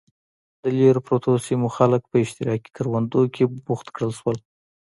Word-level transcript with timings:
د 0.63 0.65
لرو 0.77 1.01
پرتو 1.07 1.31
سیمو 1.47 1.67
خلک 1.77 2.01
په 2.11 2.15
اشتراکي 2.23 2.69
کروندو 2.77 3.21
کې 3.33 3.43
بوخت 3.65 3.87
کړل 3.95 4.11
شول. 4.19 4.37